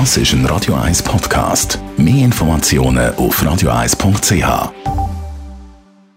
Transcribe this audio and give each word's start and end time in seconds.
Das 0.00 0.16
ist 0.16 0.32
ein 0.32 0.44
Radio 0.46 0.74
1 0.74 1.04
Podcast. 1.04 1.78
Mehr 1.96 2.24
Informationen 2.24 3.14
auf 3.14 3.40
radio1.ch. 3.40 4.72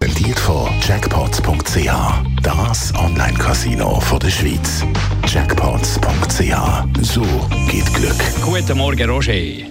Präsentiert 0.00 0.40
von 0.40 0.68
Jackpots.ch. 0.80 2.42
Das 2.42 2.92
Online-Casino 2.96 4.02
der 4.20 4.30
Schweiz. 4.30 4.84
Jackpots.ch. 5.28 7.02
So 7.02 7.22
geht 7.70 7.94
Glück. 7.94 8.18
Guten 8.42 8.78
Morgen, 8.78 9.08
Roger. 9.08 9.64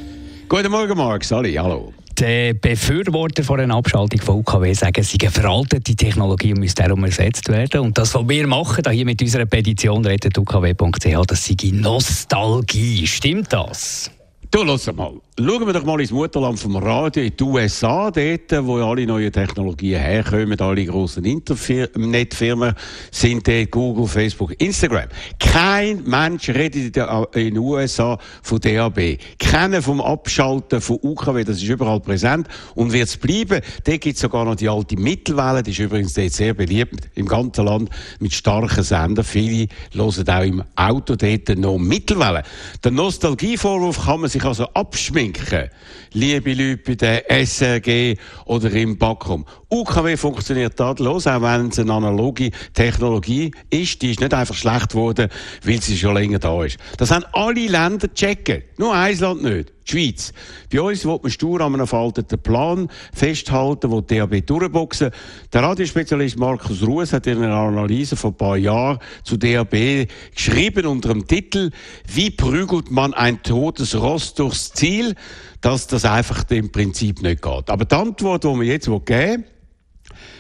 Guten 0.47 0.71
Morgen, 0.71 0.97
Marc. 0.97 1.25
Sali, 1.25 1.55
hallo. 1.55 1.91
Die 2.20 2.54
Befürworter 2.55 3.43
von 3.43 3.59
einer 3.59 3.75
Abschaltung 3.75 4.20
von 4.20 4.38
UKW 4.38 4.73
sagen, 4.73 5.02
es 5.02 5.11
sei 5.11 5.18
eine 5.21 5.29
veraltete 5.29 5.95
Technologie 5.95 6.51
und 6.51 6.61
müsse 6.61 6.73
darum 6.73 7.04
ersetzt 7.04 7.47
werden. 7.47 7.82
Und 7.82 7.97
das, 7.97 8.15
was 8.15 8.27
wir 8.27 8.47
machen, 8.47 8.91
hier 8.91 9.05
mit 9.05 9.21
unserer 9.21 9.45
Petition 9.45 10.04
rettetukw.ch, 10.04 11.25
das 11.27 11.45
sei 11.45 11.55
Nostalgie. 11.73 13.05
Stimmt 13.05 13.54
das? 13.54 14.09
Du, 14.50 14.64
lass 14.64 14.91
mal. 14.93 15.14
Schauen 15.39 15.68
wir 15.68 15.73
doch 15.73 15.86
mal 15.86 16.01
ins 16.01 16.09
Mutterland 16.09 16.59
vom 16.59 16.77
Radio, 16.77 17.21
in 17.21 17.37
die 17.37 17.43
USA, 17.43 18.09
dort, 18.09 18.65
wo 18.65 18.77
alle 18.77 19.05
neuen 19.05 19.32
Technologien 19.32 20.01
herkommen, 20.01 20.60
alle 20.60 20.83
grossen 20.83 21.25
Internetfirmen 21.25 22.73
sind 23.11 23.47
dort, 23.47 23.69
Google, 23.69 24.07
Facebook, 24.07 24.60
Instagram. 24.60 25.10
Kein 25.37 26.04
Mensch 26.05 26.50
redet 26.50 26.97
in 26.97 27.54
den 27.54 27.57
USA 27.60 28.18
von 28.41 28.60
DAB. 28.60 29.19
Keiner 29.37 29.83
vom 29.83 30.01
Abschalten 30.01 30.82
von 30.82 30.97
UKW, 31.04 31.43
das 31.43 31.57
ist 31.57 31.69
überall 31.69 31.99
präsent 31.99 32.47
und 32.73 32.91
wird 32.91 33.08
es 33.08 33.17
bleiben. 33.17 33.61
Dort 33.83 34.02
gibt 34.02 34.16
es 34.16 34.22
sogar 34.22 34.44
noch 34.44 34.55
die 34.55 34.69
alte 34.69 34.97
Mittelwelle, 34.97 35.61
die 35.61 35.69
ist 35.69 35.77
übrigens 35.77 36.16
dort 36.16 36.31
sehr 36.31 36.55
beliebt 36.55 37.11
im 37.13 37.27
ganzen 37.27 37.66
Land 37.66 37.91
mit 38.19 38.33
starken 38.33 38.81
Sendern. 38.81 39.23
Viele 39.23 39.67
hören 39.94 40.30
auch 40.30 40.41
im 40.41 40.63
Auto 40.75 41.16
dort 41.16 41.55
noch 41.59 41.77
Mittelwelle. 41.77 42.41
Der 42.83 42.89
Nostalgievorwurf 42.89 44.03
kann 44.03 44.22
man 44.22 44.31
sich 44.31 44.44
also 44.44 44.66
abschminken 44.73 45.27
denken, 45.33 45.69
liebe 46.13 46.53
Leute 46.53 46.77
bei 46.77 46.95
der 46.95 47.45
SRG 47.45 48.15
oder 48.45 48.71
im 48.71 48.97
Backrum. 48.97 49.45
UKW 49.69 50.17
funktioniert 50.17 50.77
tadellos, 50.77 51.27
auch 51.27 51.41
wenn 51.41 51.67
es 51.67 51.79
eine 51.79 51.93
analoge 51.93 52.52
Technologie 52.73 53.52
ist. 53.69 54.02
Die 54.02 54.11
ist 54.11 54.19
nicht 54.19 54.33
einfach 54.33 54.55
schlecht 54.55 54.89
geworden, 54.89 55.29
weil 55.63 55.81
sie 55.81 55.97
schon 55.97 56.15
länger 56.15 56.39
da 56.39 56.63
ist. 56.63 56.77
Das 56.97 57.11
haben 57.11 57.25
alle 57.33 57.67
Länder 57.67 58.13
checken. 58.13 58.63
Nur 58.77 58.93
ein 58.93 59.17
Land 59.17 59.43
nicht. 59.43 59.73
Schweiz. 59.89 60.33
Bei 60.71 60.81
uns 60.81 61.05
will 61.05 61.19
man 61.21 61.31
stur 61.31 61.61
an 61.61 61.73
einem 61.73 61.88
veralteten 61.88 62.39
Plan 62.39 62.89
festhalten, 63.13 63.91
wo 63.91 64.02
DAB 64.02 64.45
durchboxen. 64.45 65.11
Der 65.53 65.63
Radiospezialist 65.63 66.38
Markus 66.38 66.85
Ruas 66.85 67.13
hat 67.13 67.27
in 67.27 67.43
einer 67.43 67.55
Analyse 67.55 68.15
vor 68.15 68.31
ein 68.31 68.38
paar 68.38 68.58
Jahren 68.58 68.99
zu 69.23 69.38
DAB 69.38 70.08
geschrieben 70.35 70.85
unter 70.85 71.13
dem 71.13 71.27
Titel 71.27 71.71
Wie 72.08 72.31
prügelt 72.31 72.91
man 72.91 73.13
ein 73.13 73.41
totes 73.43 73.95
Ross 73.99 74.33
durchs 74.33 74.71
Ziel? 74.71 75.15
Dass 75.61 75.88
das 75.88 76.05
einfach 76.05 76.43
im 76.49 76.71
Prinzip 76.71 77.21
nicht 77.21 77.41
geht. 77.41 77.69
Aber 77.69 77.85
die 77.85 77.95
Antwort, 77.95 78.43
die 78.43 78.47
wir 78.47 78.63
jetzt 78.63 78.89
geben 79.05 79.45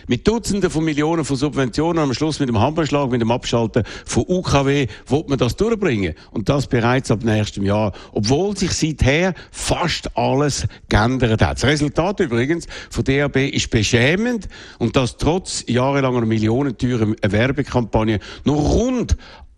mit 0.07 0.27
Dutzenden 0.27 0.69
von 0.69 0.83
Millionen 0.83 1.25
von 1.25 1.35
Subventionen 1.35 2.03
am 2.03 2.13
Schluss 2.13 2.39
mit 2.39 2.49
dem 2.49 2.59
Hammerschlag, 2.59 3.09
mit 3.09 3.21
dem 3.21 3.31
Abschalten 3.31 3.83
von 4.05 4.25
UKW, 4.27 4.87
wird 5.07 5.29
man 5.29 5.37
das 5.37 5.55
durchbringen. 5.55 6.13
Und 6.31 6.49
das 6.49 6.67
bereits 6.67 7.11
ab 7.11 7.23
nächstem 7.23 7.63
Jahr. 7.63 7.93
Obwohl 8.11 8.55
sich 8.55 8.71
seither 8.71 9.33
fast 9.51 10.15
alles 10.17 10.67
geändert 10.89 11.41
hat. 11.41 11.57
Das 11.57 11.65
Resultat 11.65 12.19
übrigens 12.19 12.67
von 12.89 13.03
DAB 13.03 13.37
ist 13.37 13.69
beschämend 13.69 14.47
und 14.79 14.95
das 14.95 15.17
trotz 15.17 15.63
jahrelanger 15.67 16.25
millionenteuren 16.25 17.15
Werbekampagne 17.21 18.19
nur 18.45 18.57
rund 18.57 19.17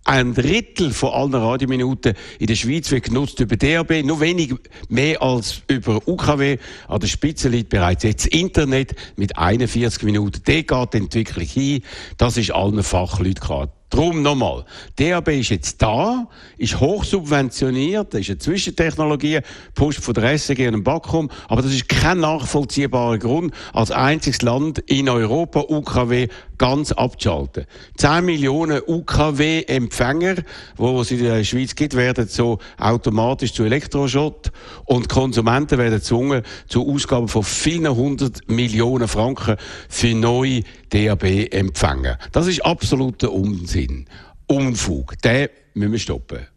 ein 0.10 0.34
Drittel 0.34 0.92
von 0.92 1.12
allen 1.12 1.36
Radiominuten 1.36 2.16
in 2.40 2.48
der 2.48 2.56
Schweiz 2.56 2.90
wird 2.90 3.04
genutzt 3.04 3.40
über 3.42 3.56
DAB, 3.56 4.04
nur 4.04 4.20
wenig 4.20 4.56
mehr 4.88 5.22
als 5.22 5.62
über 5.68 6.02
UKW. 6.08 6.58
An 6.88 7.00
der 7.00 7.08
Spitze 7.08 7.48
liegt 7.48 7.70
bereits 7.70 8.02
jetzt 8.04 8.26
Internet 8.26 8.96
mit 9.18 9.38
41 9.38 10.02
Minuten. 10.02 10.42
Der 10.48 10.64
geht 10.64 10.94
die 10.94 10.98
Entwicklung 10.98 11.46
hin. 11.46 11.84
Das 12.18 12.38
ist 12.38 12.50
allen 12.50 12.82
Fachleuten 12.82 13.36
klar. 13.36 13.79
Drum 13.90 14.22
nochmal. 14.22 14.66
DAB 14.98 15.30
ist 15.30 15.50
jetzt 15.50 15.82
da, 15.82 16.28
ist 16.58 16.80
hochsubventioniert, 16.80 18.14
ist 18.14 18.30
eine 18.30 18.38
Zwischentechnologie, 18.38 19.40
pusht 19.74 20.00
von 20.00 20.14
der 20.14 20.38
SEG 20.38 20.68
und 20.68 20.74
dem 20.74 20.84
Backrum, 20.84 21.32
aber 21.48 21.64
das 21.64 21.74
ist 21.74 21.90
kein 21.90 22.20
nachvollziehbarer 22.20 23.18
Grund, 23.18 23.52
als 23.74 23.90
einziges 23.90 24.44
Land 24.44 24.78
in 24.80 25.10
Europa 25.10 25.62
UKW 25.68 26.28
ganz 26.60 26.92
abzuschalten. 26.92 27.66
10 27.98 28.26
Millionen 28.26 28.82
UKW-Empfänger, 28.86 30.36
wo 30.76 31.02
es 31.02 31.10
in 31.10 31.24
der 31.24 31.44
Schweiz 31.44 31.74
gibt, 31.74 31.96
werden 31.96 32.28
so 32.28 32.60
automatisch 32.78 33.54
zu 33.54 33.64
Elektroschott 33.64 34.52
und 34.86 35.10
Konsumenten 35.10 35.80
werden 35.80 35.96
gezwungen 35.96 36.44
zu 36.68 36.88
Ausgaben 36.88 37.28
von 37.28 37.44
vielen 37.44 37.96
hundert 37.96 38.48
Millionen 38.50 39.08
Franken 39.08 39.56
für 39.88 40.14
neue 40.14 40.64
DAB-Empfänger. 40.90 42.18
Das 42.32 42.48
ist 42.48 42.66
absoluter 42.66 43.32
Unsinn. 43.32 44.08
Unfug. 44.48 45.22
Den 45.22 45.50
müssen 45.74 45.92
wir 45.92 46.00
stoppen. 46.00 46.48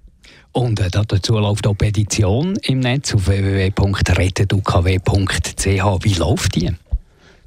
Und 0.53 0.81
äh, 0.81 0.88
dazu 0.91 1.38
läuft 1.38 1.66
auch 1.66 1.75
Petition 1.75 2.56
im 2.62 2.81
Netz 2.81 3.15
auf 3.15 3.26
www.rettetukw.ch. 3.26 6.04
Wie 6.04 6.15
läuft 6.15 6.54
die? 6.56 6.70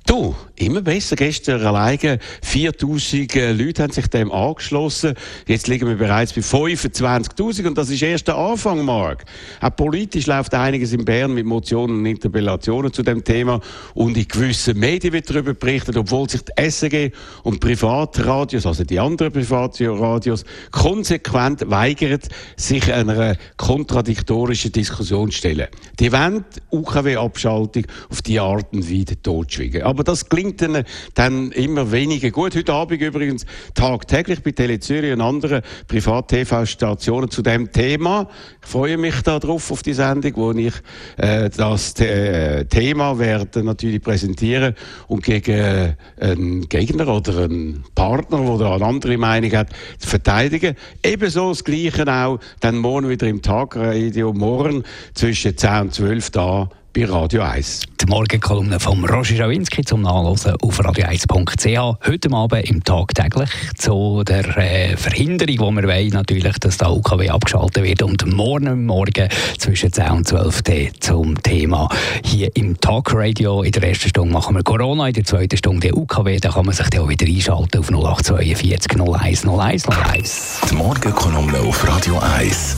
Du, 0.08 0.36
immer 0.56 0.84
besser. 0.84 1.16
Gestern 1.16 1.66
alleine 1.66 2.20
4000 2.44 3.36
äh, 3.36 3.52
Leute 3.54 3.82
haben 3.82 3.92
sich 3.92 4.06
dem 4.06 4.32
angeschlossen. 4.32 5.16
Jetzt 5.48 5.68
liegen 5.68 5.88
wir 5.88 5.96
bereits 5.96 6.32
bei 6.32 6.42
25.000 6.42 7.66
und 7.66 7.76
das 7.76 7.90
ist 7.90 8.04
erst 8.04 8.28
der 8.28 8.38
Anfang, 8.38 8.86
Mark. 8.86 9.26
Auch 9.62 9.76
politisch 9.76 10.28
läuft 10.28 10.54
einiges 10.54 10.94
in 10.94 11.06
Bern 11.06 11.34
mit 11.34 11.48
Motionen 11.48 11.98
und 11.98 12.06
Interpellationen 12.06 12.94
zu 12.94 13.02
dem 13.02 13.24
Thema 13.24 13.60
und 13.96 14.16
in 14.16 14.28
gewissen 14.28 14.78
Medien 14.78 15.12
wird 15.12 15.28
darüber 15.28 15.56
berichtet, 15.56 15.98
obwohl 15.98 16.30
sich 16.30 16.42
die 16.44 16.70
SRG 16.70 17.10
und 17.42 17.60
Privatradios, 17.60 18.68
also 18.68 18.84
die 18.84 19.00
anderen 19.00 19.34
Privatradios, 19.34 20.46
konsequent 20.70 21.68
weigern, 21.72 22.20
sich 22.58 22.94
einer 22.94 23.38
kontradiktorischen 23.58 24.72
Diskussion 24.72 25.32
zu 25.32 25.38
stellen. 25.40 25.68
Die 26.00 26.12
wollen 26.12 26.46
UKW-Abschaltung 26.70 27.88
auf 28.12 28.22
die 28.22 28.40
Art 28.40 28.72
und 28.72 28.88
Weise 28.88 29.20
totschweigen. 29.20 29.95
Aber 29.96 30.04
das 30.04 30.28
klingt 30.28 30.62
dann, 30.62 30.84
dann 31.14 31.54
immer 31.54 31.90
weniger 31.90 32.30
gut. 32.30 32.54
Heute 32.54 32.74
Abend 32.74 33.02
übrigens 33.02 33.46
tagtäglich 33.76 34.44
bei 34.44 34.52
Tele 34.52 35.14
und 35.14 35.22
anderen 35.22 35.62
Privat-TV-Stationen 35.88 37.32
zu 37.32 37.42
dem 37.42 37.72
Thema. 37.72 38.28
Ich 38.62 38.68
freue 38.68 38.98
mich 38.98 39.22
darauf, 39.22 39.72
auf 39.72 39.84
die 39.84 39.94
Sendung, 39.94 40.34
wo 40.36 40.52
ich 40.52 40.74
äh, 41.16 41.50
das 41.50 41.98
äh, 42.02 42.66
Thema 42.66 43.18
werde 43.20 43.64
natürlich 43.64 44.02
präsentieren 44.02 44.76
und 45.08 45.24
gegen 45.24 45.52
äh, 45.58 45.96
einen 46.20 46.68
Gegner 46.68 47.08
oder 47.08 47.46
einen 47.46 47.86
Partner, 47.96 48.58
der 48.58 48.72
eine 48.72 48.86
andere 48.86 49.18
Meinung 49.18 49.54
hat, 49.54 49.70
verteidigen. 49.98 50.76
Ebenso 51.06 51.52
das 51.52 51.64
Gleiche 51.64 52.06
auch 52.06 52.40
dann 52.60 52.80
morgen 52.80 53.08
wieder 53.08 53.28
im 53.28 53.42
Tagradio, 53.42 54.34
morgen 54.34 54.84
zwischen 55.14 55.56
10 55.56 55.82
und 55.84 55.94
12 55.94 56.32
da 56.32 56.70
bei 56.96 57.06
Radio 57.06 57.42
1. 57.42 57.82
Die 58.00 58.06
Morgenkolumne 58.06 58.80
von 58.80 59.04
Roger 59.04 59.44
Rawinski 59.44 59.84
zum 59.84 60.04
Nachlesen 60.04 60.56
auf 60.62 60.80
radio1.ch. 60.80 62.08
Heute 62.08 62.32
Abend 62.32 62.70
im 62.70 62.84
Tag 62.84 63.14
täglich 63.14 63.50
zu 63.78 64.24
der 64.24 64.58
äh, 64.58 64.96
Verhinderung, 64.96 65.60
wo 65.60 65.72
wir 65.72 65.84
wollen, 65.84 66.10
natürlich, 66.10 66.58
dass 66.60 66.78
der 66.78 66.92
UKW 66.92 67.30
abgeschaltet 67.30 67.84
wird. 67.84 68.02
Und 68.02 68.26
morgen 68.34 68.86
Morgen 68.86 69.28
zwischen 69.58 69.92
10 69.92 70.10
und 70.12 70.28
12 70.28 70.64
zum 71.02 71.42
Thema 71.44 71.90
hier 72.24 72.50
im 72.56 72.80
Talkradio. 72.80 73.64
In 73.64 73.72
der 73.74 73.90
ersten 73.90 74.10
Stunde 74.10 74.34
machen 74.34 74.56
wir 74.56 74.64
Corona, 74.64 75.08
in 75.08 75.14
der 75.14 75.26
zweiten 75.26 75.58
Stunde 75.58 75.88
der 75.88 75.98
UKW. 75.98 76.38
Da 76.40 76.50
kann 76.50 76.66
man 76.66 76.76
sich 76.76 76.90
dann 76.90 77.02
auch 77.02 77.10
wieder 77.10 77.26
einschalten 77.26 77.80
auf 77.80 77.90
0842 77.90 79.02
01 79.02 79.46
01 79.46 79.90
01. 79.90 80.62
Die 80.70 80.76
Morgenkolumne 80.76 81.60
auf 81.60 81.86
Radio 81.88 82.20
1. 82.20 82.78